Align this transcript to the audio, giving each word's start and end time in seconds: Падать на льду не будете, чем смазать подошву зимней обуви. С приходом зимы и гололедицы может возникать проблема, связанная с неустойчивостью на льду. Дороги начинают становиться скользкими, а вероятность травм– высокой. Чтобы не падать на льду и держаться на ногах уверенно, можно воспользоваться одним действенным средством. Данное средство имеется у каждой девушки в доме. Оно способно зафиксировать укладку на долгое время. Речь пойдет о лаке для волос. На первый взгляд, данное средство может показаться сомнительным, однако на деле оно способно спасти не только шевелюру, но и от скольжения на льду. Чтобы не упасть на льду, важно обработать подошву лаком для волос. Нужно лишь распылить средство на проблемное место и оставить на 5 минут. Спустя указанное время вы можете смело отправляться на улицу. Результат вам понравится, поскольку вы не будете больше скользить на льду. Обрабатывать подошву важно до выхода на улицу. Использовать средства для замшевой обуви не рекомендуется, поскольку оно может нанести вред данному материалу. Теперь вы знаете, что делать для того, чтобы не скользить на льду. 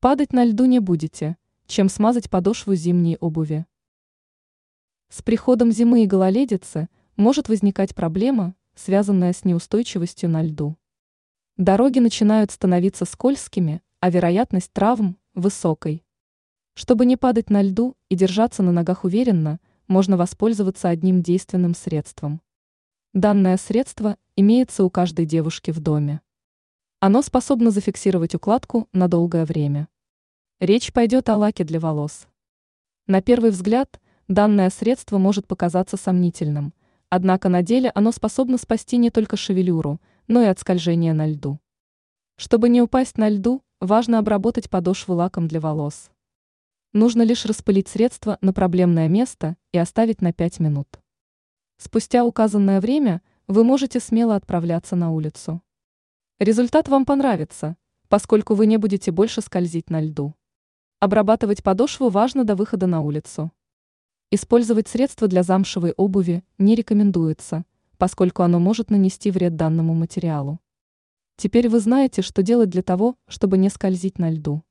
Падать 0.00 0.32
на 0.32 0.44
льду 0.44 0.66
не 0.66 0.78
будете, 0.78 1.36
чем 1.66 1.88
смазать 1.88 2.30
подошву 2.30 2.76
зимней 2.76 3.16
обуви. 3.16 3.66
С 5.08 5.22
приходом 5.22 5.72
зимы 5.72 6.04
и 6.04 6.06
гололедицы 6.06 6.88
может 7.16 7.48
возникать 7.48 7.96
проблема, 7.96 8.54
связанная 8.76 9.32
с 9.32 9.44
неустойчивостью 9.44 10.30
на 10.30 10.44
льду. 10.44 10.76
Дороги 11.56 11.98
начинают 11.98 12.52
становиться 12.52 13.06
скользкими, 13.06 13.82
а 13.98 14.10
вероятность 14.10 14.72
травм– 14.72 15.16
высокой. 15.34 16.04
Чтобы 16.74 17.04
не 17.04 17.16
падать 17.16 17.50
на 17.50 17.60
льду 17.60 17.96
и 18.08 18.14
держаться 18.14 18.62
на 18.62 18.70
ногах 18.70 19.02
уверенно, 19.02 19.58
можно 19.88 20.16
воспользоваться 20.16 20.90
одним 20.90 21.22
действенным 21.22 21.74
средством. 21.74 22.40
Данное 23.14 23.56
средство 23.56 24.16
имеется 24.36 24.84
у 24.84 24.90
каждой 24.90 25.26
девушки 25.26 25.72
в 25.72 25.80
доме. 25.80 26.20
Оно 27.00 27.22
способно 27.22 27.70
зафиксировать 27.70 28.34
укладку 28.34 28.88
на 28.92 29.06
долгое 29.06 29.44
время. 29.44 29.86
Речь 30.58 30.92
пойдет 30.92 31.28
о 31.28 31.36
лаке 31.36 31.62
для 31.62 31.78
волос. 31.78 32.26
На 33.06 33.22
первый 33.22 33.52
взгляд, 33.52 34.00
данное 34.26 34.68
средство 34.68 35.16
может 35.16 35.46
показаться 35.46 35.96
сомнительным, 35.96 36.74
однако 37.08 37.48
на 37.48 37.62
деле 37.62 37.92
оно 37.94 38.10
способно 38.10 38.58
спасти 38.58 38.96
не 38.96 39.10
только 39.10 39.36
шевелюру, 39.36 40.00
но 40.26 40.42
и 40.42 40.46
от 40.46 40.58
скольжения 40.58 41.14
на 41.14 41.28
льду. 41.28 41.60
Чтобы 42.34 42.68
не 42.68 42.82
упасть 42.82 43.16
на 43.16 43.28
льду, 43.28 43.62
важно 43.80 44.18
обработать 44.18 44.68
подошву 44.68 45.14
лаком 45.14 45.46
для 45.46 45.60
волос. 45.60 46.10
Нужно 46.92 47.22
лишь 47.22 47.44
распылить 47.44 47.86
средство 47.86 48.38
на 48.40 48.52
проблемное 48.52 49.06
место 49.06 49.56
и 49.70 49.78
оставить 49.78 50.20
на 50.20 50.32
5 50.32 50.58
минут. 50.58 50.88
Спустя 51.76 52.24
указанное 52.24 52.80
время 52.80 53.22
вы 53.46 53.62
можете 53.62 54.00
смело 54.00 54.34
отправляться 54.34 54.96
на 54.96 55.12
улицу. 55.12 55.62
Результат 56.40 56.86
вам 56.86 57.04
понравится, 57.04 57.76
поскольку 58.08 58.54
вы 58.54 58.66
не 58.66 58.76
будете 58.76 59.10
больше 59.10 59.40
скользить 59.40 59.90
на 59.90 60.00
льду. 60.00 60.36
Обрабатывать 61.00 61.64
подошву 61.64 62.10
важно 62.10 62.44
до 62.44 62.54
выхода 62.54 62.86
на 62.86 63.00
улицу. 63.00 63.50
Использовать 64.30 64.86
средства 64.86 65.26
для 65.26 65.42
замшевой 65.42 65.94
обуви 65.96 66.44
не 66.56 66.76
рекомендуется, 66.76 67.64
поскольку 67.96 68.44
оно 68.44 68.60
может 68.60 68.88
нанести 68.88 69.32
вред 69.32 69.56
данному 69.56 69.94
материалу. 69.94 70.60
Теперь 71.36 71.68
вы 71.68 71.80
знаете, 71.80 72.22
что 72.22 72.44
делать 72.44 72.70
для 72.70 72.82
того, 72.82 73.16
чтобы 73.26 73.58
не 73.58 73.68
скользить 73.68 74.20
на 74.20 74.30
льду. 74.30 74.62